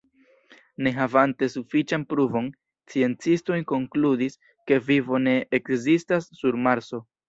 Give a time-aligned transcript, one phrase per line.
[0.87, 2.49] Ne havante sufiĉan pruvon,
[2.95, 4.43] sciencistoj konkludis,
[4.73, 7.09] ke vivo ne ekzistas sur Marso.